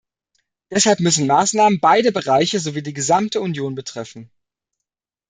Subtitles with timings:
[0.71, 4.31] Deshalb müssen Maßnahmen beide Bereiche sowie die gesamte Union betreffen.